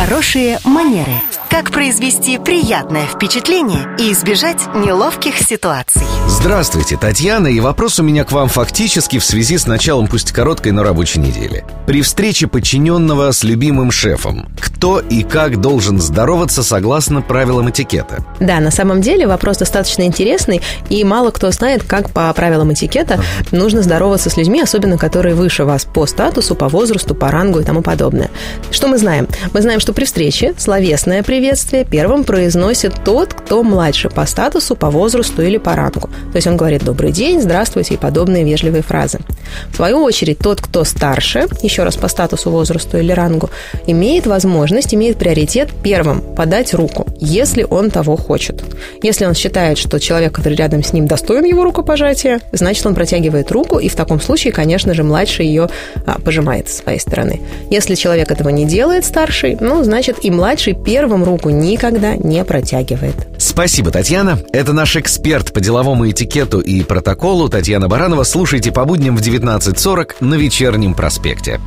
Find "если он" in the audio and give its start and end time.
47.18-47.90, 49.02-49.32